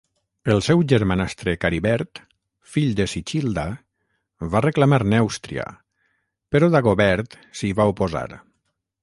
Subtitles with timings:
[0.51, 2.21] El seu germanastre Caribert,
[2.75, 3.67] fill de Sichilda,
[4.57, 5.67] va reclamar Nèustria,
[6.57, 8.27] però Dagobert s'hi va oposar.